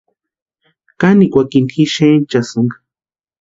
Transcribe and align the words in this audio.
Kanikwakini 0.99 1.69
ji 1.73 1.83
xenchasïnka. 1.93 2.77